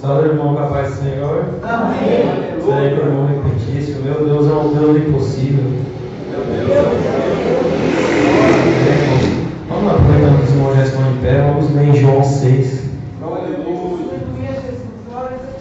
[0.00, 1.44] Salve, irmão, com a paz do Senhor.
[1.62, 2.54] Amém.
[2.56, 3.92] Gostaria que o irmão repetisse.
[3.92, 5.64] o Meu Deus é um Deus impossível.
[9.68, 12.88] Vamos lá, aproveitando que os irmãos já estão em pé, vamos ler em João 6.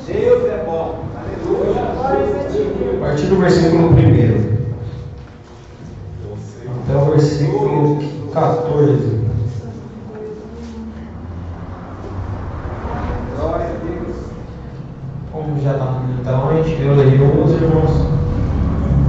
[0.07, 1.03] Deus é bom.
[1.15, 1.81] Aleluia.
[2.95, 4.57] A partir do versículo 1
[6.87, 7.99] até o versículo
[8.33, 9.19] 14.
[13.35, 14.15] Glória a Deus.
[15.33, 17.91] Como já está no então, a gente eu leio um, os irmãos,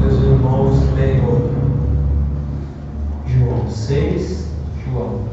[0.07, 1.57] os irmãos leem outro.
[3.27, 4.49] João 6,
[4.91, 5.29] João.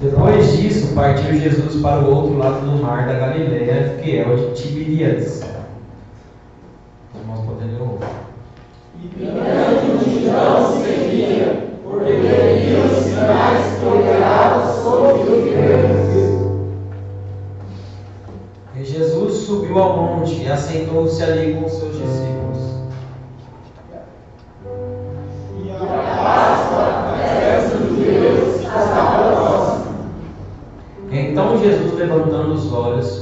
[0.00, 4.34] Depois disso, partiu Jesus para o outro lado do mar da Galileia, que é o
[4.34, 5.42] de Tiberíades.
[7.60, 8.08] Os irmãos podem ler o outro.
[9.02, 16.00] E grande multidão seguia, porque viam os sinais que operavam sobre os enfermos.
[18.76, 22.58] E Jesus subiu ao monte e assentou-se ali com seus discípulos.
[25.58, 25.70] E.
[31.12, 33.19] Então Jesus, levantando os olhos,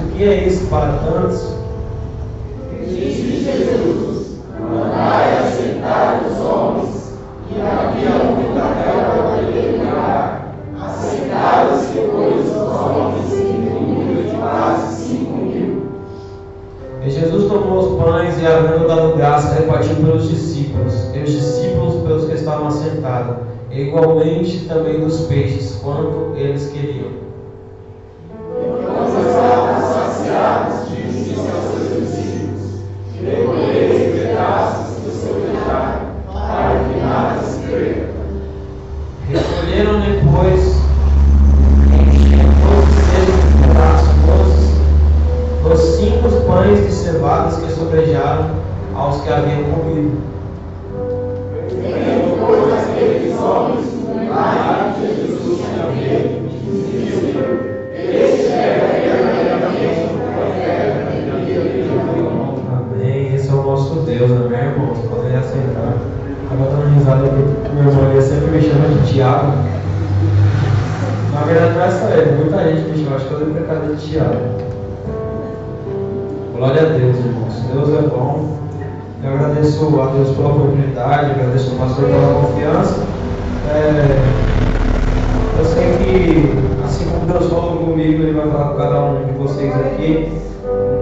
[0.00, 1.54] o que é isso para tantos?
[2.86, 7.14] Disse Jesus: Mandai assentar os homens,
[7.50, 10.54] e havia muita relva para pegar.
[10.80, 15.86] Assentaram-se, pois, os homens em número de quase cinco mil.
[17.04, 22.02] E Jesus tomou os pães e, havendo dado graça, repartiu pelos discípulos, e os discípulos
[22.02, 23.36] pelos que estavam assentados,
[23.70, 27.29] e igualmente também dos peixes, quanto eles queriam.
[63.90, 64.98] Nosso Deus, amém, irmãos?
[65.10, 65.94] Podem aceitar.
[66.42, 69.52] Estava dando risada porque meu irmão ele sempre me chama de Tiago.
[71.34, 73.96] Na verdade, não é só ele, muita gente me chama, acho que eu devo ter
[73.96, 74.36] de Tiago.
[76.56, 77.54] Glória a Deus, irmãos.
[77.72, 78.58] Deus é bom.
[79.24, 83.02] Eu agradeço a Deus pela oportunidade, agradeço ao pastor pela confiança.
[83.70, 84.18] É,
[85.58, 89.32] eu sei que, assim como Deus falou comigo, Ele vai falar com cada um de
[89.32, 90.32] vocês aqui.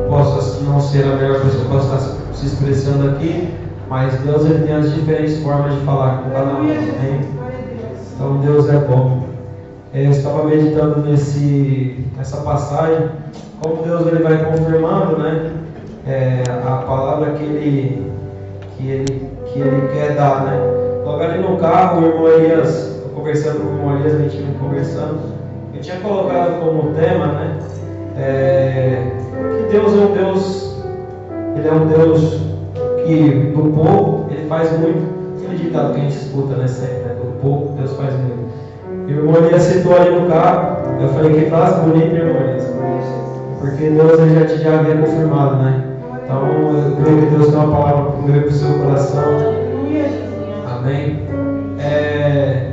[0.09, 3.55] Posso não ser a melhor pessoa que possa estar se expressando aqui,
[3.89, 6.59] mas Deus ele tem as diferentes formas de falar com cada um.
[6.59, 7.21] Amém?
[8.15, 9.25] Então Deus é bom.
[9.93, 13.09] É, Eu estava meditando nesse, nessa passagem,
[13.61, 15.53] como Deus ele vai confirmando, né?
[16.09, 18.11] é, a palavra que ele,
[18.77, 20.59] que, ele, que ele quer dar, né?
[21.05, 24.59] Logo ali no carro, o irmão Elias, conversando com o irmão Elias, a gente vinha
[24.59, 25.19] conversando,
[25.75, 27.59] eu tinha colocado como tema, né?
[28.17, 30.68] É, que Deus é um Deus,
[31.57, 32.41] Ele é um Deus
[33.07, 35.03] que do pouco, Ele faz muito,
[35.37, 36.67] aquele ditado que a gente escuta, né?
[36.67, 37.15] Sempre, né?
[37.17, 38.49] Do pouco, Deus faz muito.
[39.07, 42.59] E o irmão Elias citou ali no carro, eu falei que frase bonita, irmão.
[43.61, 45.85] Porque Deus ele já te já havia confirmado, né?
[46.25, 49.25] Então eu creio que Deus tem uma palavra para o seu coração.
[50.71, 51.23] Amém.
[51.81, 52.73] É,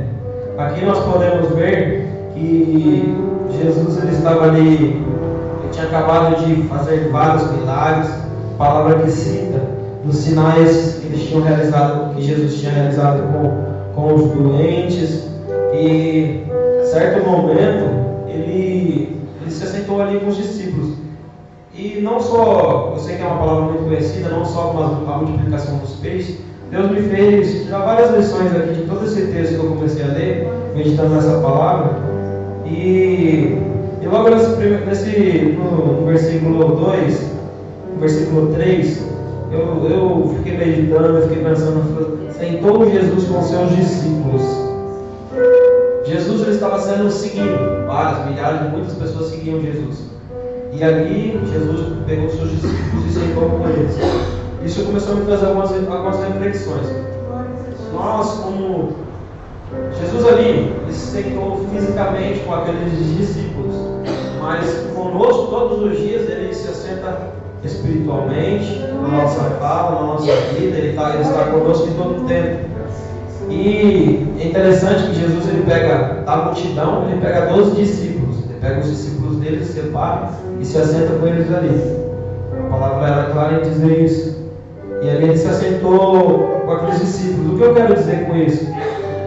[0.58, 3.16] aqui nós podemos ver que
[3.50, 8.10] Jesus ele estava ali, ele tinha acabado de fazer vários milagres,
[8.56, 9.60] palavra que cita
[10.04, 15.26] dos sinais que eles tinham realizado, que Jesus tinha realizado com, com os doentes.
[15.74, 16.44] E
[16.84, 20.94] certo momento ele, ele se assentou ali com os discípulos.
[21.74, 25.16] E não só, eu sei que é uma palavra muito conhecida, não só com a,
[25.18, 26.38] multiplicação dos peixes,
[26.70, 30.08] Deus me fez tirar várias lições aqui de todo esse texto que eu comecei a
[30.08, 31.90] ler, meditando nessa palavra.
[32.64, 33.58] E,
[34.00, 34.56] e logo nesse,
[34.86, 37.35] nesse no, no versículo 2,
[37.96, 39.02] no versículo 3,
[39.50, 44.42] eu, eu fiquei meditando, eu fiquei pensando, sentou Jesus com seus discípulos.
[46.04, 50.10] Jesus ele estava sendo seguido, várias, milhares muitas pessoas seguiam Jesus.
[50.72, 53.96] E ali Jesus pegou seus discípulos e sentou com eles.
[54.62, 56.86] Isso começou a me trazer algumas, algumas reflexões.
[57.94, 58.94] Nós, como
[59.98, 60.48] Jesus ali,
[60.82, 63.74] ele se sentou fisicamente com aqueles discípulos,
[64.38, 70.76] mas conosco todos os dias ele se assenta espiritualmente, na nossa fala, na nossa vida,
[70.76, 72.76] ele, tá, ele está conosco em todo o tempo.
[73.48, 78.80] E é interessante que Jesus ele pega da multidão, ele pega 12 discípulos, ele pega
[78.80, 80.30] os discípulos dele, separa
[80.60, 81.96] e se assenta com eles ali.
[82.66, 84.36] A palavra era clara em dizer isso.
[85.02, 87.54] E ali ele se assentou com aqueles discípulos.
[87.54, 88.66] O que eu quero dizer com isso?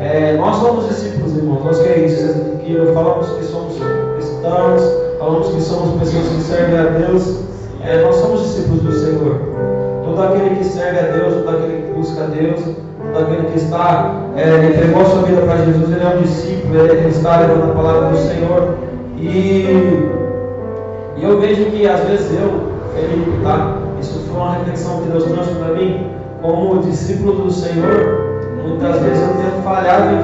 [0.02, 1.64] É, nós somos discípulos, irmãos.
[1.64, 3.76] Nós que, que falamos que somos
[4.16, 4.82] cristãos,
[5.20, 7.49] falamos que somos pessoas que servem a Deus.
[7.84, 9.42] É, nós somos discípulos do Senhor.
[10.04, 12.60] Todo aquele que serve a Deus, todo aquele que busca a Deus,
[13.14, 16.92] todo aquele que está, é, entregou sua vida para Jesus, ele é um discípulo, ele,
[16.92, 18.76] ele está levando a palavra do Senhor.
[19.18, 20.10] E,
[21.18, 23.78] e eu vejo que às vezes eu, Felipe, tá?
[24.00, 26.12] Isso foi uma reflexão que Deus trouxe para mim,
[26.42, 30.16] como discípulo do Senhor, muitas vezes eu tenho falhado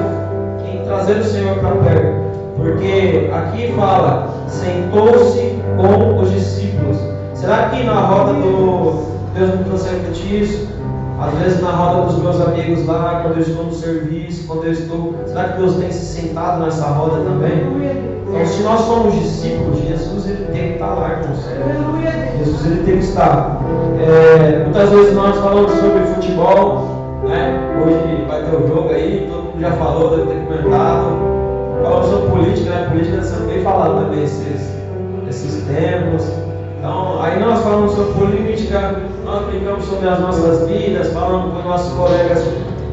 [0.64, 2.26] em, em trazer o Senhor para perto.
[2.56, 6.96] Porque aqui fala, sentou-se com os discípulos.
[7.36, 10.68] Será que na roda do Deus me trouxe refletir isso?
[11.20, 14.72] Às vezes na roda dos meus amigos lá, quando eu estou no serviço, quando eu
[14.72, 15.14] estou.
[15.26, 18.16] Será que Deus tem se sentado nessa roda também?
[18.26, 21.38] Então, se nós somos discípulos, Jesus ele tem que estar lá, irmãos.
[22.38, 23.60] Jesus ele tem que estar.
[24.00, 27.60] É, muitas vezes nós falamos sobre futebol, né?
[27.84, 31.18] Hoje vai ter o jogo aí, todo mundo já falou, deve ter comentado.
[31.82, 32.88] Falamos sobre política, né?
[32.90, 34.70] Política sendo bem falado também esses,
[35.28, 36.45] esses tempos.
[36.78, 41.92] Então, aí nós falamos sobre política, nós brincamos sobre as nossas vidas, falamos com nossos
[41.94, 42.44] colegas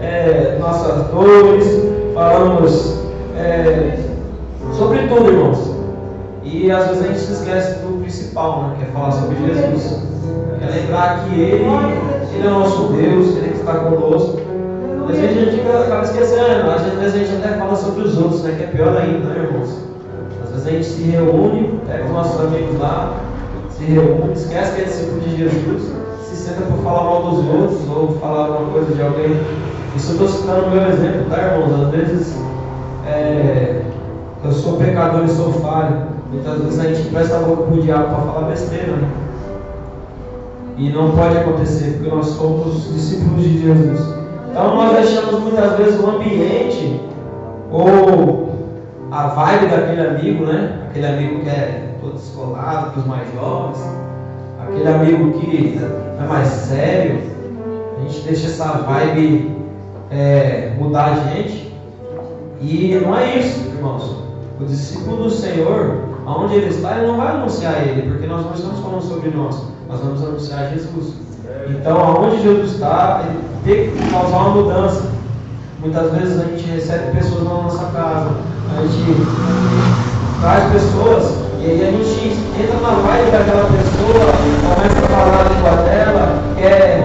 [0.04, 1.66] é, nossas dores,
[2.14, 3.00] falamos.
[3.38, 4.00] É,
[4.74, 5.72] Sobre tudo, irmãos.
[6.44, 8.76] E às vezes a gente se esquece do principal, né?
[8.80, 10.02] Que é falar sobre Jesus.
[10.62, 11.66] É lembrar que Ele,
[12.34, 14.42] Ele é nosso Deus, Ele que está conosco.
[15.10, 18.44] Às vezes a gente acaba esquecendo, às vezes a gente até fala sobre os outros,
[18.44, 18.56] né?
[18.58, 19.78] Que é pior ainda, né, irmãos?
[20.44, 23.14] Às vezes a gente se reúne, pega os nossos amigos lá,
[23.78, 25.92] se reúne, esquece que é discípulo de Jesus,
[26.24, 29.40] se senta por falar mal dos outros ou falar alguma coisa de alguém.
[29.96, 31.82] Isso eu estou citando o meu exemplo, tá, irmãos?
[31.82, 32.36] Às vezes
[33.08, 33.82] é,
[34.44, 36.14] eu sou pecador e sou falho.
[36.32, 38.94] Muitas vezes a gente presta a boca para o diabo para falar besteira.
[38.94, 39.10] Né?
[40.78, 44.00] E não pode acontecer, porque nós somos discípulos de Jesus.
[44.50, 47.02] Então nós deixamos muitas vezes o ambiente
[47.72, 48.54] ou
[49.12, 50.88] a vibe daquele amigo, né?
[50.90, 53.80] Aquele amigo que é todo descolado, dos mais jovens,
[54.62, 55.80] aquele amigo que
[56.20, 57.22] é mais sério.
[57.98, 59.56] A gente deixa essa vibe
[60.12, 61.74] é, mudar a gente.
[62.62, 64.18] E não é isso, irmãos.
[64.60, 68.54] O discípulo do Senhor, aonde ele está, ele não vai anunciar ele, porque nós não
[68.54, 71.14] estamos falando sobre nós, nós vamos anunciar Jesus.
[71.70, 75.12] Então, aonde Jesus está, ele tem que causar uma mudança.
[75.80, 78.32] Muitas vezes a gente recebe pessoas na nossa casa,
[78.78, 79.22] a gente
[80.42, 84.26] traz pessoas e aí a gente entra na vibe daquela pessoa,
[84.76, 87.04] começa a falar a língua dela, quer,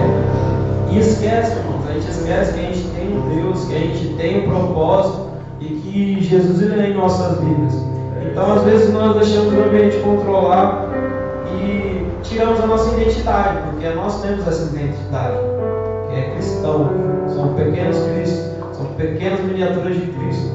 [0.91, 4.15] e esquece, irmãos, a gente esquece que a gente tem um Deus, que a gente
[4.15, 5.29] tem um propósito
[5.61, 7.73] e que Jesus ele é em nossas vidas.
[8.29, 10.89] Então, às vezes, nós deixamos o ambiente controlar
[11.55, 15.37] e tiramos a nossa identidade, porque nós temos essa identidade,
[16.09, 16.89] que é cristão.
[17.29, 20.51] São pequenos cristos, são pequenas miniaturas de Cristo.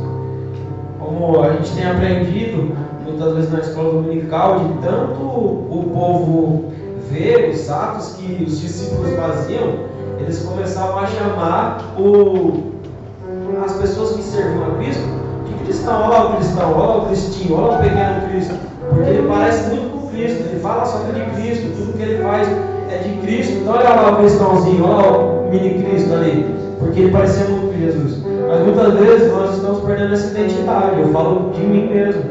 [0.99, 6.73] Como a gente tem aprendido, muitas vezes na escola dominical, de tanto o povo
[7.11, 12.75] ver os atos que os discípulos faziam, eles começavam a chamar o
[13.65, 15.05] as pessoas que serviam a Cristo
[15.47, 16.03] de cristão.
[16.03, 18.55] Olha o cristão, olha o cristinho, olha o pequeno Cristo.
[18.89, 22.49] Porque ele parece muito com Cristo, ele fala só de Cristo, tudo que ele faz
[22.91, 23.53] é de Cristo.
[23.55, 27.73] Então olha lá o cristãozinho, olha lá o mini Cristo ali, porque ele parecia muito
[27.73, 28.23] com Jesus.
[28.49, 31.01] Mas muitas vezes nós estamos perdendo essa identidade.
[31.01, 32.23] Eu falo de mim mesmo.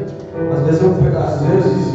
[0.52, 1.94] Às vezes eu às vezes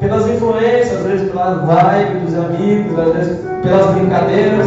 [0.00, 4.66] pelas influências, às vezes pela vibe dos amigos, às vezes pelas brincadeiras.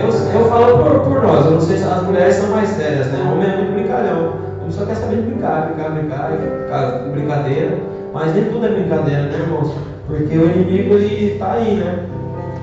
[0.00, 3.06] Eu, eu falo por, por nós, eu não sei se as mulheres são mais sérias,
[3.08, 3.24] né?
[3.24, 4.32] O homem é muito brincalhão.
[4.66, 7.78] O só quer saber de brincar, brincar, brincar, brincar, brincadeira.
[8.12, 9.72] Mas nem tudo é brincadeira, né, irmãos?
[10.06, 12.04] Porque o inimigo ele está aí, né?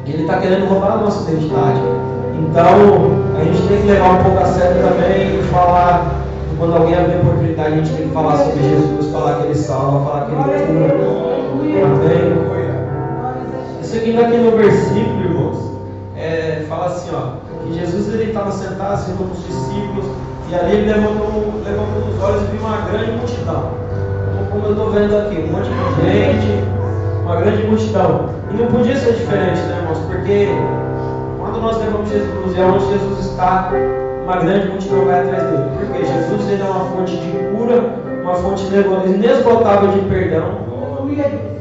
[0.06, 1.80] Ele está querendo roubar a nossa identidade.
[2.40, 2.64] Então,
[3.40, 6.25] a gente tem que levar um pouco a sério também e falar
[6.58, 9.56] quando alguém abrir a oportunidade, a gente tem que falar sobre Jesus, falar que ele
[9.56, 11.86] salva, falar que ele cura.
[11.86, 12.46] Amém?
[13.82, 15.72] Isso aqui aqui no versículo, irmãos,
[16.18, 20.06] é, fala assim, ó, que Jesus ele estava sentado assim, com os discípulos,
[20.50, 23.72] e ali ele levantou, levantou os olhos e viu uma grande multidão.
[24.52, 26.64] Como eu estou vendo aqui, um monte de gente,
[27.24, 28.30] uma grande multidão.
[28.52, 30.00] E não podia ser diferente, né, irmãos?
[30.08, 30.48] Porque
[31.40, 33.72] quando nós levamos Jesus e aonde Jesus está,
[34.26, 35.64] uma grande multidão vai atrás dele.
[35.80, 38.66] Porque Jesus ele é uma fonte de cura, uma fonte
[39.08, 40.66] inesgotável de perdão.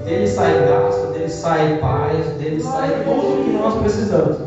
[0.05, 4.39] Dele sai graça, dele sai paz, dele sai tudo o que nós precisamos.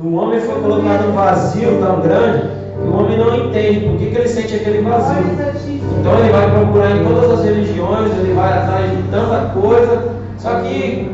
[0.00, 4.06] O homem foi colocado um vazio tão grande que o homem não entende por que,
[4.06, 5.24] que ele sente aquele vazio.
[6.00, 10.60] Então ele vai procurar em todas as religiões, ele vai atrás de tanta coisa, só
[10.60, 11.10] que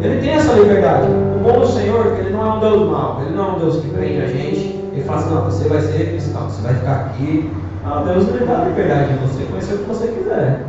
[0.00, 1.06] ele tem essa liberdade.
[1.06, 3.76] O bom do Senhor, ele não é um Deus mau, ele não é um Deus
[3.76, 6.96] que prende a gente e fala assim, não, você vai ser cristão, você vai ficar
[6.96, 7.50] aqui.
[7.84, 10.64] Não, Deus ele dá a liberdade de você conhecer o que você quiser.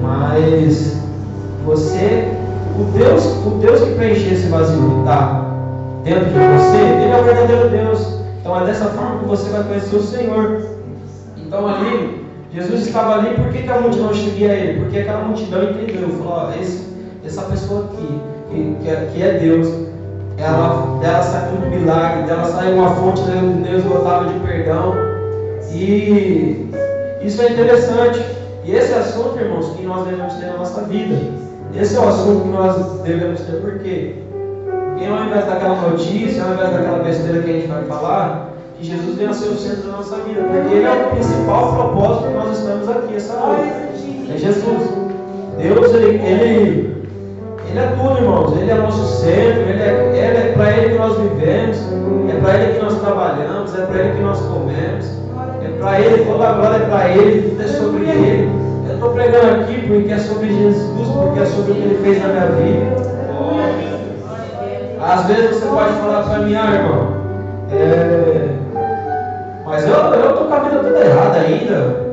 [0.00, 0.96] Mas
[1.64, 2.32] você,
[2.78, 5.44] o Deus, o Deus que preenche esse vazio e está
[6.04, 8.20] dentro de você, ele é o verdadeiro Deus.
[8.40, 10.62] Então é dessa forma que você vai conhecer o Senhor.
[11.36, 14.80] Então ali, Jesus estava ali, por que, que a multidão seguia ele?
[14.80, 16.86] Porque aquela multidão entendeu, falou, esse,
[17.24, 19.89] essa pessoa aqui, que, que, é, que é Deus,
[20.40, 24.94] ela, dela sai um milagre, dela sai uma fonte de Deus gotável de perdão.
[25.72, 26.70] E
[27.22, 28.24] isso é interessante.
[28.64, 31.16] E esse é assunto, irmãos, que nós devemos ter na nossa vida.
[31.74, 34.16] Esse é o assunto que nós devemos ter, por quê?
[34.90, 38.86] Porque ao invés daquela notícia, ao invés daquela besteira que a gente vai falar, que
[38.86, 42.34] Jesus venha ser o centro da nossa vida, porque Ele é o principal propósito que
[42.34, 43.72] nós estamos aqui essa noite.
[44.34, 45.00] É Jesus.
[45.58, 46.99] Deus, Ele, ele,
[47.70, 48.56] ele é tudo, irmãos.
[48.56, 51.78] Ele é nosso centro, Ele é, ele é para Ele que nós vivemos,
[52.28, 55.06] é para Ele que nós trabalhamos, é para Ele que nós comemos,
[55.62, 58.50] é para Ele, toda a glória é para Ele, tudo é sobre Ele.
[58.88, 62.22] Eu estou pregando aqui porque é sobre Jesus, porque é sobre o que Ele fez
[62.22, 63.10] na minha vida.
[65.00, 67.06] Às vezes você pode falar para mim, ah, irmão,
[67.72, 68.48] é...
[69.64, 72.10] mas eu estou com a vida toda errada ainda.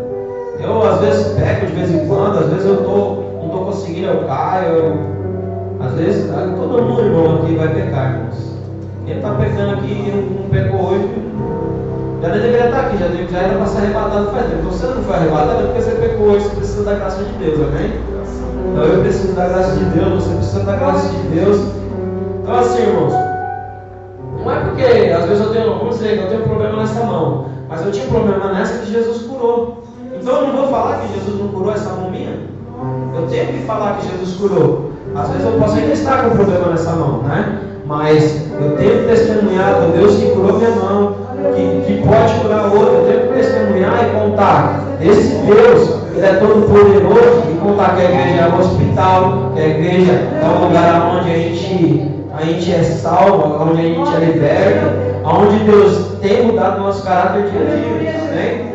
[0.60, 4.08] Eu às vezes peco de vez em quando, às vezes eu tô, não estou conseguindo,
[4.08, 4.68] eu caio.
[4.68, 5.17] Eu...
[5.80, 8.58] Às vezes todo mundo, irmão, aqui vai pecar, irmãos.
[9.06, 11.10] Quem está pecando aqui e não, pecou hoje,
[12.22, 14.60] já deveria estar aqui, já, deve, já era para ser arrebatado faz tempo.
[14.60, 17.32] Então você não foi arrebatado é porque você pecou hoje, você precisa da graça de
[17.34, 17.94] Deus, amém?
[18.72, 21.58] Então eu preciso da graça de Deus, você precisa da graça de Deus.
[22.42, 23.14] Então assim, irmãos,
[24.44, 27.46] não é porque às vezes eu tenho, vamos dizer, eu tenho um problema nessa mão,
[27.70, 29.84] mas eu tinha um problema nessa que Jesus curou.
[30.20, 32.36] Então eu não vou falar que Jesus não curou essa mão minha.
[33.16, 34.87] Eu tenho que falar que Jesus curou.
[35.18, 37.60] Às vezes eu posso ainda estar com um problema nessa mão, né?
[37.86, 41.16] Mas eu tenho que testemunhar do Deus que curou minha mão,
[41.56, 42.94] que, que pode curar outra.
[42.94, 44.84] Eu tenho que testemunhar e contar.
[45.02, 49.62] Esse Deus, Ele é todo poderoso e contar que a igreja é um hospital, que
[49.62, 54.16] a igreja é um lugar onde a gente, a gente é salvo, onde a gente
[54.16, 54.88] é liberto,
[55.24, 58.12] onde Deus tem mudado nosso caráter dia a dia.
[58.36, 58.72] Né?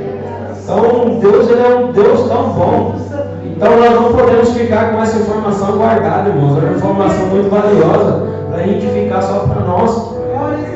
[0.63, 2.95] Então Deus ele é um Deus tão bom.
[3.63, 6.59] Então nós não podemos ficar com essa informação guardada, irmãos.
[6.61, 10.17] É uma informação muito valiosa para a gente ficar só para nós.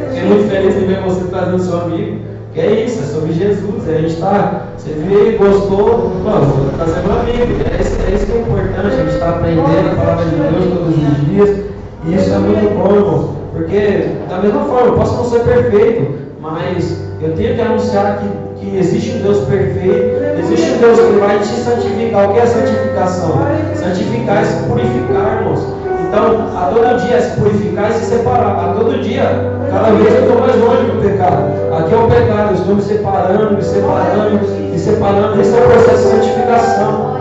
[0.09, 2.21] Fiquei muito feliz de ver você trazendo seu amigo.
[2.55, 3.89] Que é isso, é sobre Jesus.
[3.89, 7.61] A gente está, você vê, gostou, mano, vou trazer meu amigo.
[7.77, 10.79] É isso, é isso que é importante, a gente está aprendendo a palavra de Deus
[10.79, 11.67] todos os dias.
[12.05, 13.31] E isso é muito bom, irmãos.
[13.53, 18.61] Porque, da mesma forma, eu posso não ser perfeito, mas eu tenho que anunciar que,
[18.61, 22.31] que existe um Deus perfeito, existe um Deus que vai te santificar.
[22.31, 23.41] O que é santificação?
[23.75, 25.77] Santificar é se purificar, irmãos.
[26.09, 28.71] Então, a todo dia se purificar e se separar.
[28.71, 29.25] A todo dia,
[29.71, 31.51] cada vez eu estou mais longe do pecado.
[31.77, 35.41] Aqui é o pecado, eu estou me separando, me separando, me separando.
[35.41, 37.17] Esse é o processo de santificação.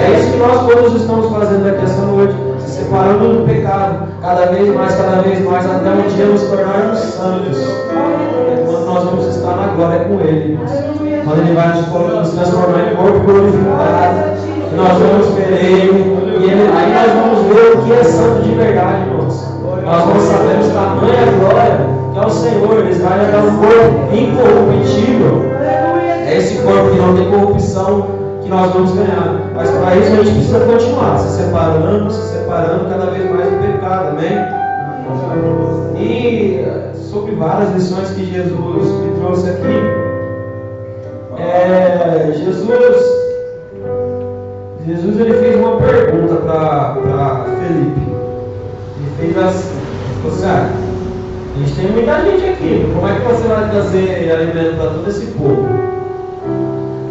[0.00, 2.34] É isso que nós todos estamos fazendo aqui essa noite.
[2.60, 4.08] Se separando do pecado.
[4.22, 7.58] Cada vez mais, cada vez mais, até um dia nos tornarmos santos.
[7.58, 10.52] É quando nós vamos estar na glória com Ele.
[10.52, 11.07] irmãos.
[11.28, 14.32] Quando Ele vai nos transformar em corpo glorificado.
[14.72, 16.16] E nós vamos ver Ele.
[16.40, 19.44] E ele, aí nós vamos ver o que é santo de verdade, irmãos.
[19.84, 22.78] Nós vamos saber o tamanho a glória que é o Senhor.
[22.78, 25.52] Ele vai dar um corpo incorruptível.
[25.60, 28.06] É esse corpo que não tem corrupção
[28.42, 29.42] que nós vamos ganhar.
[29.54, 33.58] Mas para isso a gente precisa continuar se separando, se separando cada vez mais do
[33.58, 34.58] pecado, amém?
[35.94, 40.07] E sobre várias lições que Jesus me trouxe aqui,
[41.40, 42.68] é, Jesus
[44.88, 48.00] Jesus ele fez uma pergunta para Felipe.
[49.20, 49.76] Ele fez assim,
[50.24, 50.70] você ah,
[51.54, 55.08] a gente tem muita gente aqui, como é que você vai trazer alimento para todo
[55.08, 55.68] esse povo?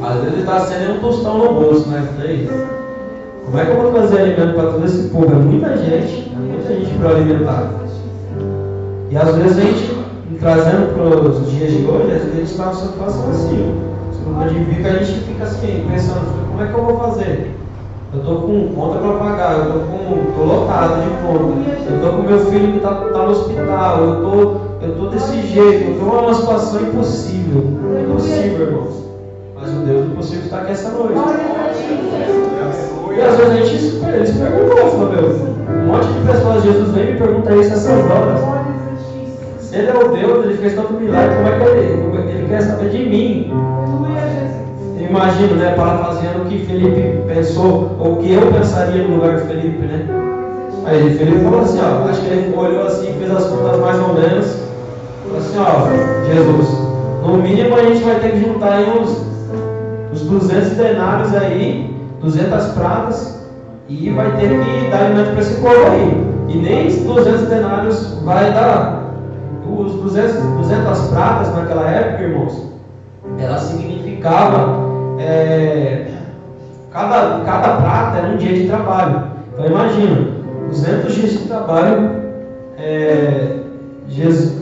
[0.03, 2.03] Às vezes ele está sendo um tostão no bolso, né?
[3.45, 5.31] Como é que eu vou fazer alimento para todo esse povo?
[5.31, 7.73] É muita gente, é muita gente para alimentar.
[9.11, 9.97] E às vezes a gente,
[10.39, 13.86] trazendo para os dias de hoje, a gente está numa situação assim.
[14.27, 17.51] Vida, a gente fica assim, pensando, como é que eu vou fazer?
[18.13, 19.81] Eu estou com conta para pagar, eu
[20.27, 24.15] estou lotado de conta, eu estou com meu filho que está tá no hospital, eu
[24.21, 27.63] tô, tô desse jeito, eu estou numa situação impossível.
[28.03, 29.03] Impossível, irmãos.
[29.55, 31.13] Mas o Deus do possível está aqui essa noite.
[33.15, 33.77] E às vezes a gente
[34.31, 38.56] se perguntou, falou, meu, um monte de pessoas, Jesus vem me pergunta isso essas horas.
[39.67, 42.61] Se ele é o Deus, ele fez tanto milagre, como é que ele, ele quer
[42.61, 43.51] saber de mim?
[45.09, 49.41] Imagino, né, parafraseando o que Felipe pensou, ou o que eu pensaria no lugar de
[49.41, 50.05] Felipe, né?
[50.85, 54.13] Aí Felipe falou assim, ó, acho que ele olhou assim, fez as contas mais ou
[54.13, 54.57] menos,
[55.25, 56.69] falou assim, ó, Jesus,
[57.25, 59.21] no mínimo a gente vai ter que juntar aí uns,
[60.13, 63.45] uns 200 denários aí, 200 pratas,
[63.89, 66.25] e vai ter que dar alimento para esse povo aí.
[66.47, 68.96] E nem 200 denários vai dar.
[69.69, 72.71] Os 200, 200 pratas naquela época, irmãos,
[73.37, 74.79] ela significava
[75.19, 76.07] é,
[76.91, 79.23] cada, cada prata era um dia de trabalho.
[79.53, 80.27] Então imagina,
[80.67, 82.11] 200 dias de trabalho
[82.77, 83.57] é,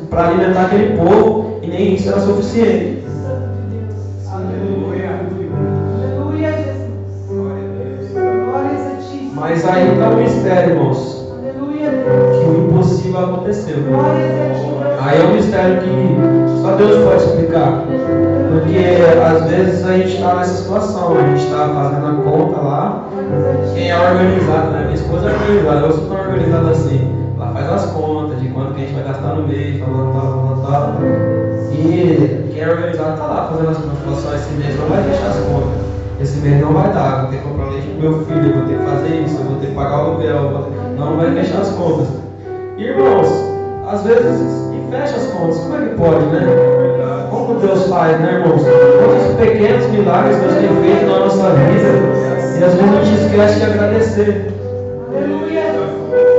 [0.10, 3.04] para alimentar aquele povo e nem isso era suficiente.
[4.32, 5.20] Aleluia.
[5.98, 6.86] Aleluia, Jesus.
[9.34, 11.32] Mas aí está o mistério, irmãos.
[11.38, 13.78] Aleluia, Que o impossível aconteceu.
[13.84, 14.75] Glórias a ti.
[15.06, 17.84] Aí é um mistério que só Deus pode explicar.
[18.52, 18.80] Porque
[19.24, 23.06] às vezes a gente está nessa situação, a gente está fazendo a conta lá.
[23.76, 24.82] Quem é organizado, né?
[24.86, 27.12] Minha esposa é organizada, eu sou tão organizado assim.
[27.38, 30.58] Ela faz as contas de quanto que a gente vai gastar no mês, tal, tal,
[30.64, 30.96] tal, tal.
[31.72, 34.24] E quem é organizado está lá fazendo as contas.
[34.24, 35.86] Só, esse mês não vai fechar as contas.
[36.20, 38.78] Esse mês não vai dar, vou ter que comprar leite pro meu filho, vou ter
[38.80, 41.00] que fazer isso, vou ter que pagar o aluguel, ter...
[41.00, 42.08] não vai fechar as contas.
[42.78, 43.55] Irmãos,
[43.88, 47.28] às vezes e fecha as contas, como é que pode, né?
[47.30, 48.62] Como Deus faz, né, irmãos?
[48.64, 52.26] Quantos pequenos milagres Deus tem feito na nossa vida
[52.60, 54.54] e às vezes a gente esquece de agradecer.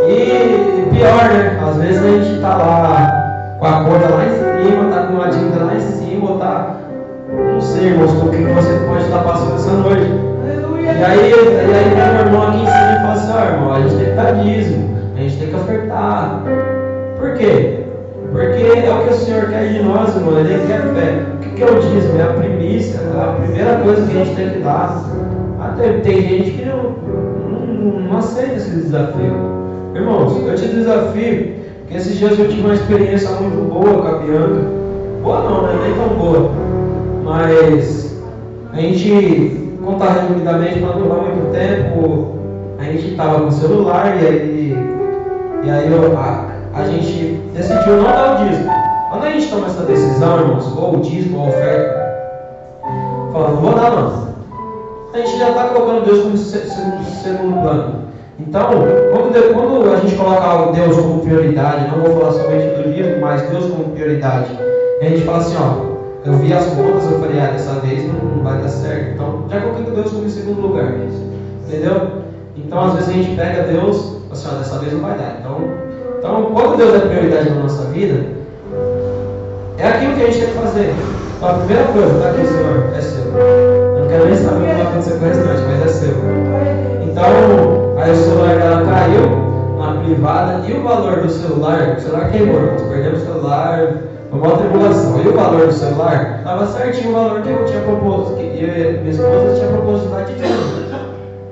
[0.09, 1.61] E pior, né?
[1.68, 5.28] Às vezes a gente tá lá com a conta lá em cima, tá com uma
[5.28, 6.76] dívida lá em cima, ou tá.
[7.52, 10.11] Não sei, irmãos, o que você pode estar passando essa noite.
[10.82, 13.80] E aí, e aí um irmão aqui em cima e fala assim, ó irmão, a
[13.80, 16.42] gente tem que dar dízimo, a gente tem que ofertar.
[17.18, 17.85] Por quê?
[18.33, 21.22] Porque é o que o Senhor quer de nós, irmão, ele quer fé.
[21.35, 22.18] O que que é o dízimo?
[22.18, 25.05] É a primícia, é a primeira coisa que a gente tem que dar.
[25.61, 26.96] Até tem gente que não,
[27.50, 29.57] não, não aceita esse desafio.
[29.94, 34.18] Irmãos, eu te desafio, porque esses dias eu tive uma experiência muito boa com a
[34.18, 34.61] Bianca.
[35.22, 35.79] Boa não, né?
[35.83, 36.50] Nem tão boa.
[37.24, 38.22] Mas
[38.72, 42.37] a gente, contar resumidamente, para não muito tempo,
[42.79, 44.79] a gente estava com o celular e aí,
[45.64, 46.36] e aí eu, a,
[46.76, 48.70] a gente decidiu não dar o dízimo.
[49.10, 52.06] Quando a gente toma essa decisão, irmãos, ou o dízimo ou a oferta,
[53.32, 54.26] falando, não vou dar não.
[55.14, 57.94] A gente já está colocando Deus como se- segundo, plano.
[58.38, 58.68] Então,
[59.12, 63.42] quando, quando a gente coloca Deus como prioridade, não vou falar somente do dízimo, mas
[63.48, 64.50] Deus como prioridade,
[65.00, 68.42] a gente fala assim, ó, eu vi as contas, eu falei, ah, dessa vez não
[68.42, 69.12] vai dar certo.
[69.14, 70.92] Então, já coloquei Deus como em segundo lugar.
[71.66, 72.08] Entendeu?
[72.56, 75.36] Então, às vezes a gente pega Deus, assim, ó, dessa vez não vai dar.
[75.40, 75.56] Então,
[76.18, 78.24] então, quando Deus é prioridade na nossa vida,
[79.79, 80.94] é aquilo que a gente tem que fazer.
[81.37, 83.24] Então, a primeira coisa, tá aqui, Senhor, é seu.
[83.24, 86.14] Eu não quero nem saber o que vai acontecer com o restante, mas é seu.
[87.02, 89.46] Então, aí o celular dela caiu
[89.79, 93.88] na privada e o valor do celular, o celular queimou, nós perdemos o celular,
[94.33, 95.22] uma maior tribulação.
[95.22, 99.00] E o valor do celular estava certinho o valor que eu tinha proposto, que eu
[99.00, 100.87] minha esposa tinha proposto dar de dízimo.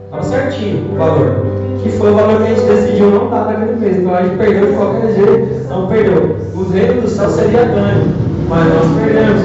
[0.05, 1.64] Estava certinho o valor.
[1.83, 3.97] Que foi o valor que a gente decidiu não dar naquele mês.
[3.99, 5.69] Então a gente perdeu de qualquer jeito.
[5.69, 6.37] Não perdeu.
[6.55, 8.15] O reino do céu seria ganho,
[8.49, 9.41] mas nós perdemos.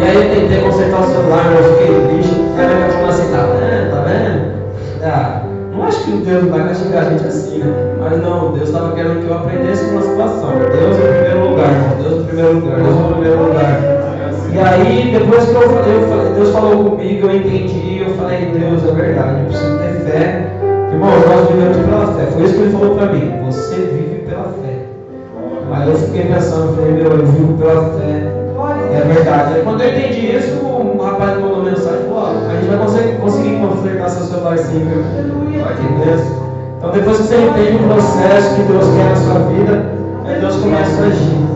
[0.00, 2.40] E aí eu tentei consertar o celular, mas fiquei triste.
[2.58, 3.90] Aí minha falou assim, tá vendo?
[3.90, 4.52] Tá vendo?
[5.04, 5.42] Ah,
[5.74, 7.72] não acho que Deus vai castigar a gente assim, né?
[8.00, 10.50] Mas não, Deus estava querendo que eu aprendesse com uma situação.
[10.50, 11.94] Deus em primeiro lugar.
[12.02, 13.80] Deus em primeiro lugar, Deus em primeiro lugar.
[14.52, 18.52] E aí, depois que eu falei, eu falei- Deus falou comigo, eu entendi, eu falei,
[18.52, 20.41] Deus, é verdade, eu preciso ter fé.
[20.92, 22.26] Irmão, nós vivemos pela fé.
[22.32, 23.32] Foi isso que ele falou para mim.
[23.46, 24.86] Você vive pela fé.
[25.72, 28.42] Aí eu fiquei pensando, eu falei, meu, eu vivo pela fé.
[28.92, 29.54] É verdade.
[29.54, 32.78] Aí quando eu entendi isso, um rapaz me mandou mensagem e falou, a gente vai
[32.78, 35.64] conseguir, conseguir consertar seu celular sim, viu?
[35.64, 36.20] Vai que Deus.
[36.76, 39.84] Então depois que você entende o processo que Deus quer na sua vida,
[40.26, 41.52] aí Deus começa a agir.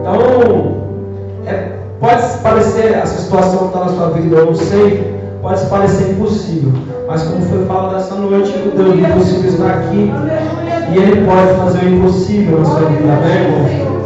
[0.00, 0.76] Então,
[1.46, 6.72] é, pode parecer essa situação está na sua vida, eu não sei, pode parecer impossível.
[7.06, 10.12] Mas como foi falado nessa noite, o Deus impossível está aqui.
[10.92, 13.96] E Ele pode fazer o impossível na sua vida, amém, irmão?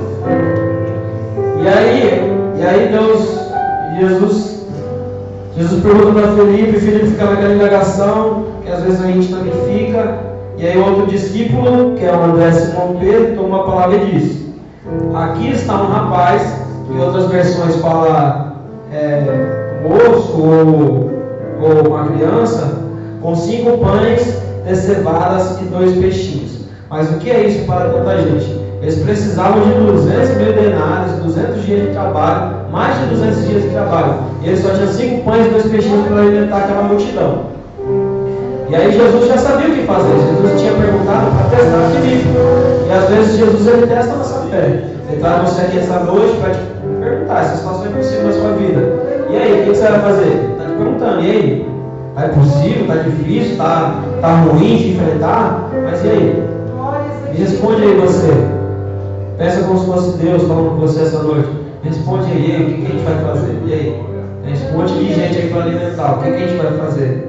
[1.62, 3.38] E aí, e aí Deus,
[3.98, 4.66] Jesus,
[5.56, 10.30] Jesus pergunta para Felipe, Felipe fica naquela indagação, que às vezes a gente também fica.
[10.56, 14.46] E aí outro discípulo, que é o André Simão Pedro, toma uma palavra e diz,
[15.14, 18.56] aqui está um rapaz, em outras versões fala
[18.92, 19.22] é,
[19.82, 21.10] moço ou,
[21.62, 22.79] ou uma criança,
[23.20, 26.60] com cinco pães de cevadas e dois peixinhos.
[26.88, 28.60] Mas o que é isso para tanta gente?
[28.82, 33.68] Eles precisavam de 200 mil denários, 200 dias de trabalho, mais de 200 dias de
[33.68, 34.14] trabalho.
[34.42, 37.50] E eles só tinham cinco pães e dois peixinhos para alimentar aquela multidão.
[38.70, 40.12] E aí Jesus já sabia o que fazer.
[40.12, 42.28] Jesus tinha perguntado para testar Filipe.
[42.88, 44.84] E às vezes Jesus ele testa a nossa fé.
[45.10, 46.60] Ele traz você aqui essa noite para te
[47.00, 48.80] perguntar se situação é possível na sua vida.
[49.28, 50.52] E aí, o que você vai fazer?
[50.52, 51.69] Está te perguntando, e aí?
[52.22, 52.82] É possível?
[52.82, 53.52] Está difícil?
[53.52, 55.70] Está tá ruim de enfrentar?
[55.84, 56.44] Mas e aí?
[57.30, 58.32] Me responde aí você.
[59.38, 61.48] Peça como se fosse Deus falando com você essa noite.
[61.82, 63.58] Responde aí, o que, que a gente vai fazer?
[63.64, 64.02] E aí?
[64.44, 66.12] Responde de gente aí para alimentar.
[66.12, 67.28] O que, que a gente vai fazer?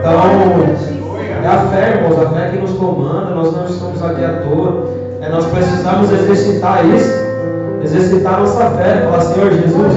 [0.00, 0.98] Então,
[1.42, 4.84] é a fé, irmãos, a fé que nos comanda, nós não estamos aqui à toa.
[5.20, 7.12] É, nós precisamos exercitar isso,
[7.82, 9.92] exercitar nossa fé, falar, Senhor Jesus,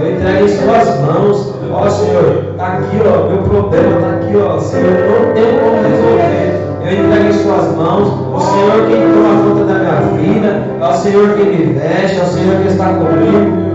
[0.00, 4.58] eu entrego em suas mãos, ó Senhor, está aqui, ó, meu problema está aqui, ó,
[4.58, 6.62] Senhor, não tenho como resolver.
[6.84, 10.94] Eu entrego em suas mãos, o Senhor quem toma conta da minha vida, é o
[10.94, 13.72] Senhor quem me veste, é o Senhor que está comigo.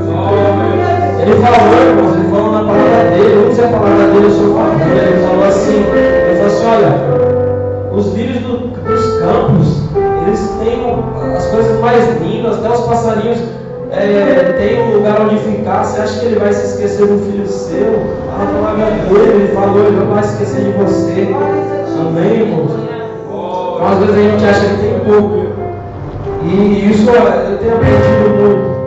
[1.20, 5.02] Ele falou, irmãos, ele falou na palavra dele, disse a palavra dele, eu sou família,
[5.02, 9.84] ele falou assim, ele falou assim, olha, os lírios do, dos campos,
[10.26, 13.40] eles têm as coisas mais lindas, até os passarinhos
[13.92, 17.48] é, têm um lugar onde ficar, você acha que ele vai se esquecer do filho
[17.48, 18.02] seu?
[18.34, 21.28] A palavra dele, ele falou, ele não vai esquecer de você.
[22.00, 22.72] Amém, irmãos?
[23.76, 25.48] Então às vezes a gente acha que tem pouco.
[26.44, 28.78] E isso eu tenho aprendido muito.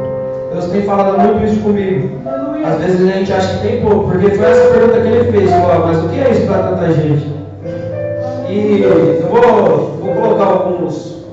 [0.53, 2.11] Deus tem falado muito isso comigo.
[2.65, 5.51] Às vezes a gente acha que tem pouco, porque foi essa pergunta que ele fez,
[5.51, 7.27] mas o que é isso para tanta gente?
[8.49, 11.25] E eu vou, vou colocar alguns,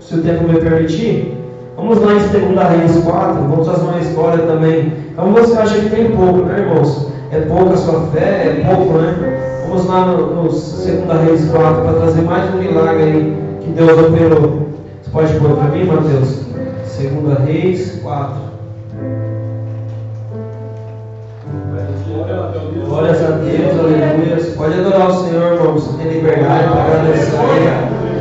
[0.00, 1.43] se o tempo me permitir.
[1.76, 4.92] Vamos lá em 2 Reis 4, vamos fazer uma história também.
[5.10, 7.08] Então você acha que tem pouco, né, irmãos?
[7.32, 9.64] É pouca a sua fé, é pouco, né?
[9.68, 10.84] Vamos lá no, no 2
[11.26, 14.68] Reis 4 para trazer mais um milagre aí que Deus operou.
[15.02, 16.44] Você pode pôr para mim, Mateus?
[16.96, 18.54] 2 Reis 4.
[22.86, 24.54] Glórias a Deus, aleluia.
[24.56, 25.88] Pode adorar o Senhor, irmãos.
[25.96, 27.34] Tem liberdade para agradecer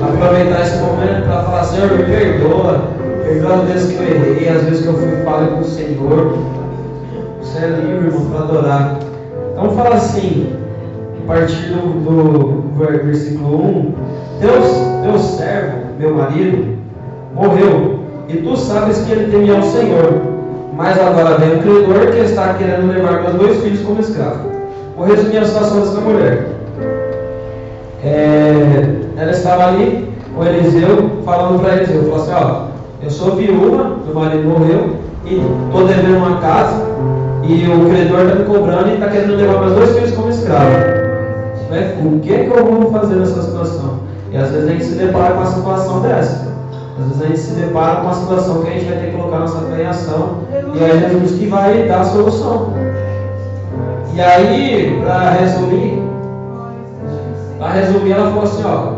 [0.02, 2.93] Aproveitar esse momento para falar, Senhor, me perdoa.
[3.34, 6.38] Perdoa as vezes que eu errei, as vezes que eu fui falho com o Senhor.
[7.42, 9.00] Você é livre, irmão, para adorar.
[9.52, 10.54] Então fala assim,
[11.24, 13.94] a partir do, do versículo 1,
[14.40, 14.66] Deus,
[15.04, 16.78] Deus servo, meu marido,
[17.34, 20.14] morreu, e tu sabes que ele temia o Senhor.
[20.76, 24.48] Mas agora vem o credor que está querendo levar meus dois filhos como escravo.
[24.96, 26.50] Vou resumir a situação dessa mulher.
[28.06, 32.73] É, ela estava ali com Eliseu, falando para Eliseu, falou assim, ó,
[33.04, 36.86] eu sou viúva, meu marido morreu, e estou devendo uma casa,
[37.44, 40.72] e o credor está me cobrando e está querendo levar meus dois filhos como escravo.
[41.70, 41.98] Né?
[42.02, 44.00] O que, que eu vou fazer nessa situação?
[44.32, 46.54] E às vezes a gente se depara com uma situação dessa.
[46.98, 49.18] Às vezes a gente se depara com uma situação que a gente vai ter que
[49.18, 50.38] colocar nossa fé em ação.
[50.74, 52.74] E é Jesus que vai dar a solução.
[54.16, 56.02] E aí, para resumir,
[57.60, 58.94] para resumir, ela falou assim, ó.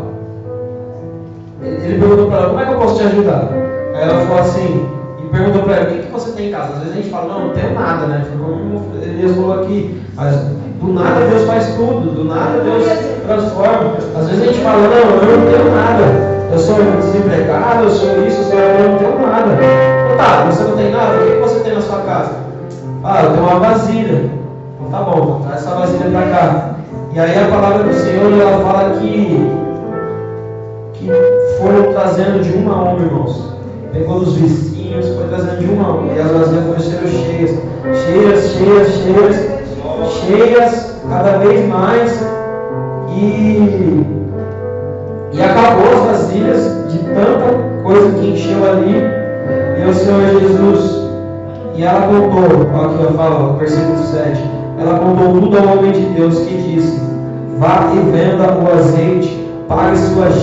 [1.62, 3.66] Ele perguntou para ela, como é que eu posso te ajudar?
[3.96, 4.86] Aí ela falou assim,
[5.18, 6.74] e perguntou para ela, o que, que você tem em casa?
[6.74, 8.26] Às vezes a gente fala, não, não tenho nada, né?
[9.02, 10.02] Elias falou aqui,
[10.80, 12.84] do nada Deus faz tudo, do nada Deus
[13.26, 13.94] transforma.
[14.18, 16.36] Às vezes a gente fala, não, eu não tenho nada.
[16.52, 19.52] Eu sou desempregado, eu sou isso, eu sou eu não tenho nada.
[19.54, 22.32] Então, tá, você não tem nada, o que, você tem na sua casa?
[23.02, 24.30] Ah, eu tenho uma vasilha.
[24.78, 26.74] Então tá bom, traz essa vasilha para cá.
[27.14, 29.50] E aí a palavra do Senhor ela fala que,
[30.92, 31.10] que
[31.58, 33.55] foram trazendo de uma a uma, irmãos.
[33.92, 36.14] Pegou dos vizinhos, foi trazendo de uma a.
[36.14, 37.50] E as vasilhas sendo cheias,
[38.04, 39.46] cheias, cheias, cheias,
[40.12, 42.26] cheias, cada vez mais.
[43.16, 44.04] E,
[45.32, 49.02] e acabou as vasilhas de tanta coisa que encheu ali.
[49.80, 51.08] E o Senhor Jesus,
[51.74, 56.00] e ela contou, olha aqui eu falo, versículo 7 ela contou tudo ao homem de
[56.14, 57.00] Deus que disse:
[57.58, 60.34] Vá e venda o azeite, pague suas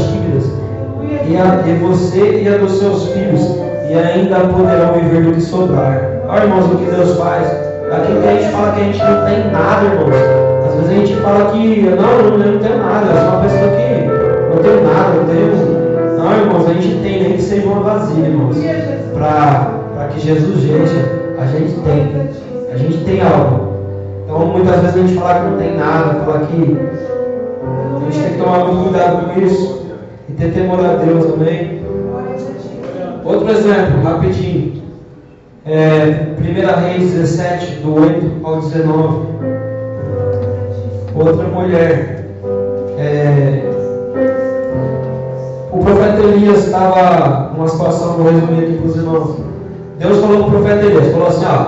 [1.27, 3.57] e, a, e você e a dos seus filhos,
[3.89, 6.01] e ainda poderão viver do que sobrar.
[6.27, 7.47] Olha, irmãos, o que Deus faz.
[7.91, 10.15] Aquilo que a gente fala que a gente não tem nada, irmãos.
[10.65, 13.69] Às vezes a gente fala que não, eu não tenho nada, eu sou uma pessoa
[13.69, 14.07] que
[14.49, 16.17] não tenho nada, não tenho.
[16.17, 18.57] Não, irmãos, a gente tem, nem que seja uma vasilha, irmãos.
[19.17, 20.95] Para que Jesus, gente,
[21.37, 22.29] a gente tem.
[22.73, 23.73] A gente tem algo.
[24.25, 26.77] Então muitas vezes a gente fala que não tem nada, fala que
[28.01, 29.82] a gente tem que tomar muito cuidado com isso
[30.43, 31.81] ter temor a Deus também.
[33.23, 34.83] Outro exemplo, rapidinho.
[35.65, 39.27] É, 1 Reis 17, do 8 ao 19.
[41.15, 42.25] Outra mulher.
[42.97, 43.69] É,
[45.71, 49.37] o profeta Elias estava numa situação, vou resumir aqui para os irmãos.
[49.97, 51.65] Deus falou para o profeta Elias, falou assim, ó,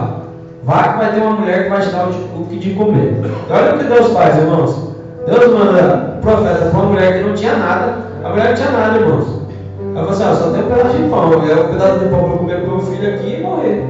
[0.64, 3.22] vai que vai ter uma mulher que vai te dar o que de comer.
[3.50, 4.96] E olha o que Deus faz, irmãos.
[5.26, 8.72] Deus manda o profeta para uma mulher que não tinha nada, a mulher não tinha
[8.72, 9.28] nada, irmãos.
[9.96, 12.24] Ela falou assim, ó, só tem um pedaço de pão, eu um pedaço de pão
[12.24, 13.86] para comer para o meu filho aqui e morrer.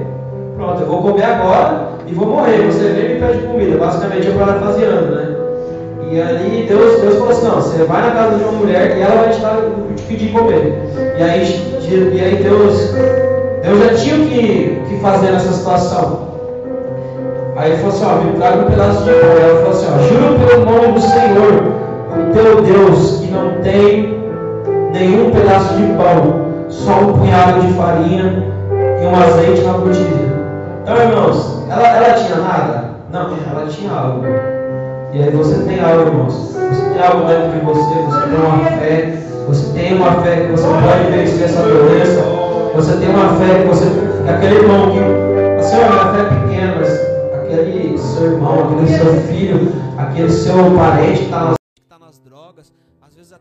[0.57, 2.65] Pronto, eu vou comer agora e vou morrer.
[2.65, 3.77] Você vem e me pede comida.
[3.77, 5.35] Basicamente é o parafraseando, né?
[6.11, 9.01] E ali Deus, Deus falou assim, não, você vai na casa de uma mulher e
[9.01, 9.57] ela vai te, dar,
[9.95, 10.81] te pedir comer.
[11.17, 12.93] E aí, e aí Deus,
[13.63, 16.27] Deus já tinha o que, que fazer nessa situação.
[17.55, 19.29] Aí ele falou assim, ó, me traga um pedaço de pão.
[19.31, 24.14] Ela falou assim, ó, juro pelo nome do Senhor, o teu Deus, que não tem
[24.95, 28.43] nenhum pedaço de pão, só um punhado de farinha
[29.01, 30.05] e um azeite na botija.
[30.83, 32.91] Então, irmãos, ela, ela tinha nada?
[33.11, 34.23] Não, ela tinha algo.
[35.11, 36.33] E aí você tem algo, irmãos.
[36.33, 39.13] Você tem algo dentro de você, você tem uma fé,
[39.47, 42.21] você tem uma fé que você pode vencer essa doença.
[42.75, 43.85] Você tem uma fé que você.
[44.29, 44.99] Aquele irmão que.
[45.59, 46.89] Assim, olha, minha fé é pequena, mas
[47.33, 51.55] aquele seu irmão, aquele seu filho, aquele seu parente que está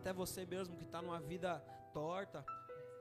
[0.05, 1.65] até você mesmo que está numa vida
[1.95, 2.45] torta,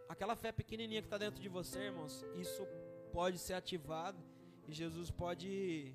[0.08, 2.66] aquela fé pequenininha que está dentro de você, irmãos, isso
[3.12, 4.18] pode ser ativado
[4.70, 5.94] e Jesus pode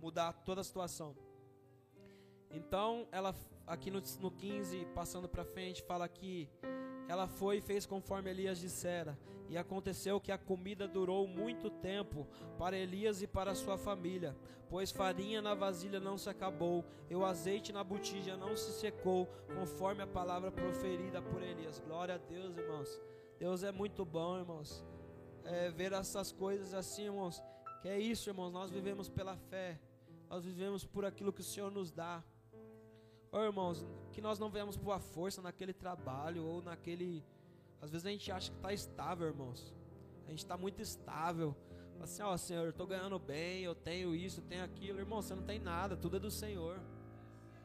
[0.00, 1.16] mudar toda a situação.
[2.50, 3.32] Então, ela
[3.64, 6.50] aqui no, no 15, passando para frente, fala que
[7.08, 9.18] ela foi e fez conforme Elias dissera.
[9.48, 12.26] E aconteceu que a comida durou muito tempo
[12.58, 14.34] para Elias e para sua família,
[14.70, 19.28] pois farinha na vasilha não se acabou, e o azeite na botija não se secou,
[19.54, 21.78] conforme a palavra proferida por Elias.
[21.78, 23.00] Glória a Deus, irmãos.
[23.38, 24.82] Deus é muito bom, irmãos.
[25.44, 27.42] É, ver essas coisas assim, irmãos.
[27.82, 28.50] Que é isso, irmãos.
[28.50, 29.78] Nós vivemos pela fé.
[30.30, 32.24] Nós vivemos por aquilo que o Senhor nos dá.
[33.36, 37.24] Oh, irmãos, que nós não venhamos por a força naquele trabalho ou naquele.
[37.82, 39.74] Às vezes a gente acha que está estável, irmãos.
[40.24, 41.52] A gente está muito estável.
[42.00, 45.00] Assim, ó, Senhor, eu estou ganhando bem, eu tenho isso, eu tenho aquilo.
[45.00, 46.80] Irmão, você não tem nada, tudo é do Senhor.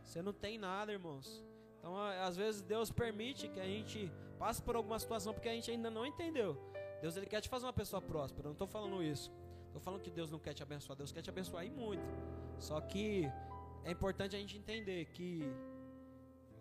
[0.03, 1.45] Você não tem nada, irmãos.
[1.77, 5.69] Então, às vezes Deus permite que a gente passe por alguma situação porque a gente
[5.69, 6.58] ainda não entendeu.
[6.99, 8.47] Deus ele quer te fazer uma pessoa próspera.
[8.47, 9.32] Eu não estou falando isso.
[9.67, 10.97] Estou falando que Deus não quer te abençoar.
[10.97, 12.01] Deus quer te abençoar e muito.
[12.58, 13.32] Só que
[13.84, 15.44] é importante a gente entender que,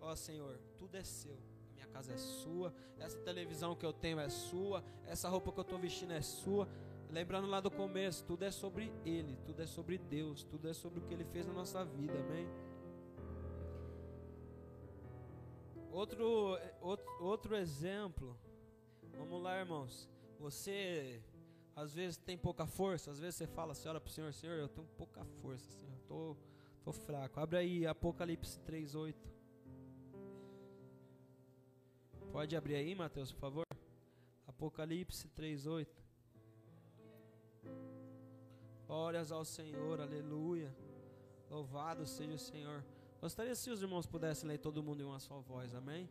[0.01, 1.37] ó Senhor, tudo é seu.
[1.71, 2.73] A minha casa é sua.
[2.97, 4.83] Essa televisão que eu tenho é sua.
[5.05, 6.67] Essa roupa que eu estou vestindo é sua.
[7.09, 10.99] Lembrando lá do começo, tudo é sobre Ele, tudo é sobre Deus, tudo é sobre
[10.99, 12.47] o que Ele fez na nossa vida, amém?
[15.91, 18.37] Outro, outro, outro exemplo,
[19.17, 20.07] vamos lá, irmãos.
[20.39, 21.19] Você
[21.75, 24.59] às vezes tem pouca força, às vezes você fala, você olha para o Senhor, Senhor,
[24.59, 26.37] eu tenho pouca força, Senhor, eu tô,
[26.83, 27.39] tô fraco.
[27.39, 29.15] Abre aí Apocalipse 3:8.
[32.31, 33.65] Pode abrir aí, Mateus, por favor.
[34.47, 35.87] Apocalipse 3:8.
[38.85, 40.75] Glórias ao Senhor, aleluia.
[41.49, 42.83] Louvado seja o Senhor.
[43.21, 46.09] Gostaria se os irmãos pudessem ler todo mundo em uma só voz, amém?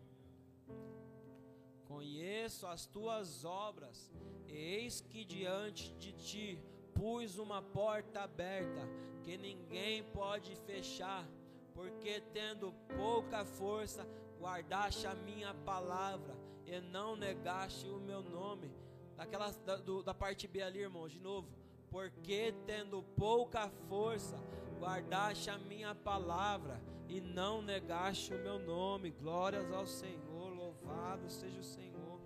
[1.87, 4.12] Conheço as tuas obras,
[4.46, 6.62] eis que diante de ti
[6.98, 8.88] pus uma porta aberta,
[9.22, 11.24] que ninguém pode fechar,
[11.72, 14.04] porque tendo pouca força,
[14.40, 18.72] guardaste a minha palavra e não negaste o meu nome.
[19.16, 21.48] Daquela, da, do, da parte B ali, irmão, de novo.
[21.88, 24.37] Porque tendo pouca força,
[24.80, 29.11] guardaste a minha palavra e não negaste o meu nome.
[29.11, 32.20] Glórias ao Senhor, louvado seja o Senhor.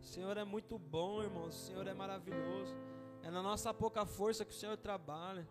[0.00, 1.46] O Senhor é muito bom, irmão.
[1.46, 2.74] O Senhor é maravilhoso.
[3.22, 5.46] É na nossa pouca força que o Senhor trabalha.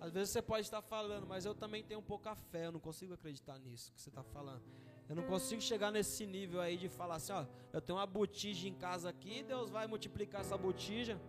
[0.00, 2.66] Às vezes você pode estar falando, mas eu também tenho pouca fé.
[2.66, 4.62] Eu não consigo acreditar nisso que você está falando.
[5.08, 8.68] Eu não consigo chegar nesse nível aí de falar assim, ó, eu tenho uma botija
[8.68, 11.20] em casa aqui, Deus vai multiplicar essa botija.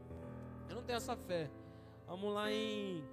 [0.67, 1.49] Eu não tenho essa fé.
[2.07, 3.03] Vamos lá em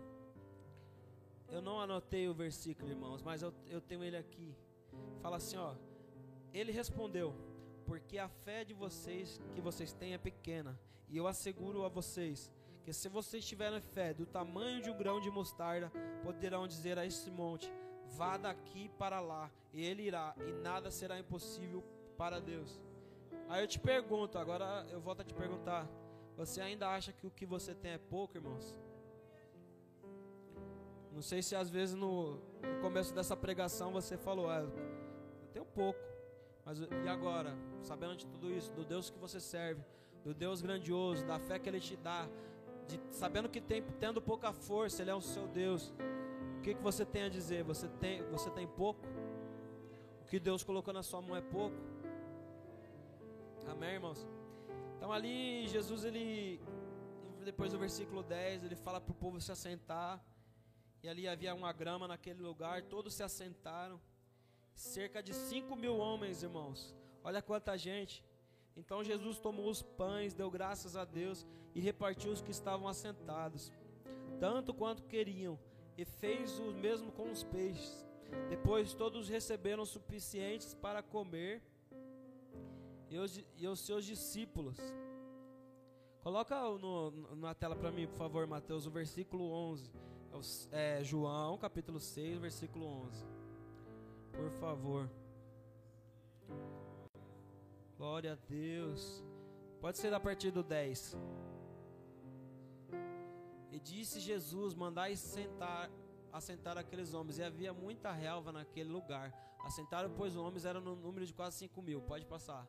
[1.54, 4.52] eu não anotei o versículo, irmãos, mas eu, eu tenho ele aqui.
[5.22, 5.76] Fala assim, ó.
[6.52, 7.32] Ele respondeu:
[7.86, 10.76] Porque a fé de vocês que vocês têm é pequena,
[11.14, 12.50] e eu asseguro a vocês
[12.82, 15.88] que se vocês tiverem fé do tamanho de um grão de mostarda,
[16.24, 17.72] poderão dizer a esse monte:
[18.16, 21.84] vá daqui para lá, e ele irá, e nada será impossível
[22.18, 22.80] para Deus.
[23.48, 25.88] Aí eu te pergunto, agora eu volto a te perguntar:
[26.36, 28.76] você ainda acha que o que você tem é pouco, irmãos?
[31.12, 32.40] Não sei se às vezes no,
[32.82, 34.72] começo dessa pregação você falou, ah, eu
[35.52, 36.00] tenho pouco.
[36.64, 37.56] Mas e agora?
[37.82, 39.80] Sabendo de tudo isso, do Deus que você serve,
[40.24, 42.28] do Deus grandioso, da fé que Ele te dá,
[42.88, 45.92] de, sabendo que tem, tendo pouca força, Ele é o seu Deus.
[46.58, 47.62] O que, que você tem a dizer?
[47.64, 49.06] Você tem, você tem pouco?
[50.22, 51.76] O que Deus colocou na sua mão é pouco?
[53.68, 54.26] Amém, irmãos?
[54.96, 56.58] Então ali Jesus, ele,
[57.44, 60.24] depois do versículo 10, ele fala para o povo se assentar.
[61.02, 64.00] E ali havia uma grama naquele lugar, todos se assentaram.
[64.74, 66.96] Cerca de 5 mil homens, irmãos.
[67.22, 68.24] Olha quanta gente.
[68.76, 73.72] Então Jesus tomou os pães, deu graças a Deus e repartiu os que estavam assentados,
[74.40, 75.58] tanto quanto queriam,
[75.96, 78.04] e fez o mesmo com os peixes.
[78.48, 81.62] Depois todos receberam suficientes para comer,
[83.08, 84.76] e os, e os seus discípulos.
[86.22, 89.90] Coloca no, na tela para mim, por favor, Mateus, o versículo 11.
[90.72, 93.24] É, é, João, capítulo 6, versículo 11.
[94.32, 95.10] Por favor.
[97.96, 99.24] Glória a Deus.
[99.80, 101.16] Pode ser a partir do 10.
[103.70, 105.90] E disse Jesus: Mandai sentar,
[106.32, 107.38] assentar aqueles homens.
[107.38, 109.32] E havia muita relva naquele lugar.
[109.64, 112.02] Assentaram, pois, os homens eram no número de quase 5 mil.
[112.02, 112.68] Pode passar.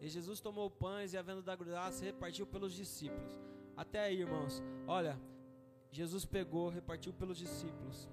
[0.00, 3.38] E Jesus tomou pães e, havendo dado graça, repartiu pelos discípulos.
[3.76, 4.62] Até aí, irmãos.
[4.86, 5.20] Olha,
[5.90, 8.08] Jesus pegou, repartiu pelos discípulos.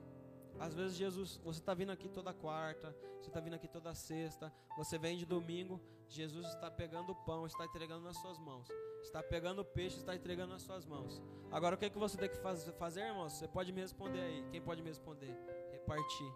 [0.62, 4.54] Às vezes Jesus, você está vindo aqui toda quarta, você está vindo aqui toda sexta,
[4.78, 8.68] você vem de domingo, Jesus está pegando o pão, está entregando nas suas mãos.
[9.02, 11.20] Está pegando o peixe, está entregando nas suas mãos.
[11.52, 13.34] Agora o que, é que você tem que faz, fazer, irmãos?
[13.34, 14.46] Você pode me responder aí.
[14.52, 15.36] Quem pode me responder?
[15.72, 16.32] Repartir.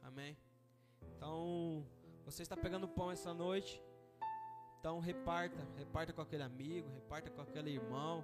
[0.00, 0.36] Amém?
[1.16, 1.84] Então,
[2.24, 3.82] você está pegando pão essa noite.
[4.78, 8.22] Então reparta, reparta com aquele amigo, reparta com aquele irmão.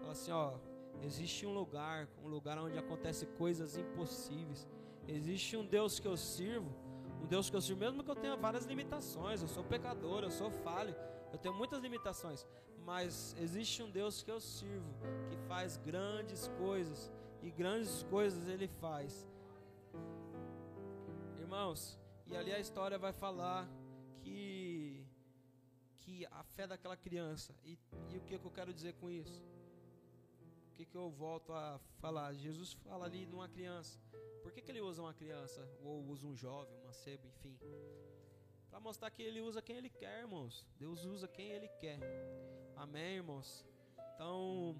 [0.00, 0.54] Fala assim, ó,
[1.02, 4.66] existe um lugar, um lugar onde acontecem coisas impossíveis.
[5.06, 6.72] Existe um Deus que eu sirvo,
[7.22, 10.30] um Deus que eu sirvo, mesmo que eu tenha várias limitações, eu sou pecador, eu
[10.30, 10.94] sou falho,
[11.32, 12.46] eu tenho muitas limitações,
[12.84, 14.94] mas existe um Deus que eu sirvo,
[15.28, 17.10] que faz grandes coisas,
[17.42, 19.28] e grandes coisas ele faz.
[21.38, 23.68] Irmãos, e ali a história vai falar
[24.22, 25.04] que
[26.04, 27.54] que a fé daquela criança.
[27.64, 27.78] E,
[28.10, 29.42] e o que, que eu quero dizer com isso?
[30.74, 32.34] Que, que eu volto a falar?
[32.34, 33.98] Jesus fala ali de uma criança.
[34.42, 35.66] Por que, que ele usa uma criança?
[35.82, 37.56] Ou usa um jovem, um mancebo, enfim.
[38.68, 40.66] Para mostrar que ele usa quem ele quer, irmãos.
[40.78, 42.00] Deus usa quem ele quer.
[42.76, 43.64] Amém, irmãos?
[44.14, 44.76] Então,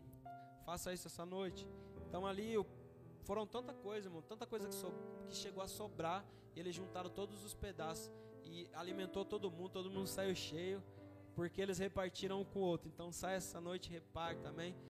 [0.65, 1.67] faça isso essa noite.
[2.09, 2.55] Então ali
[3.23, 4.93] foram tanta coisa, irmão, tanta coisa que, so,
[5.29, 6.25] que chegou a sobrar.
[6.55, 8.11] E eles juntaram todos os pedaços
[8.43, 10.83] e alimentou todo mundo, todo mundo saiu cheio
[11.35, 12.89] porque eles repartiram um com o outro.
[12.89, 14.75] Então sai essa noite, reparta, amém?